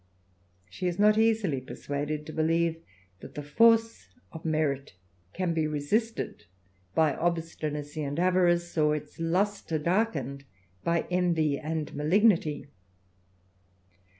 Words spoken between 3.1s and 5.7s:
that the force of merit can be